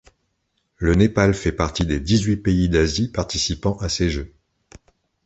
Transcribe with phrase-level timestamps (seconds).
[0.77, 4.33] Le Népal fait partie des dix-huit pays d'Asie participant à ces Jeux.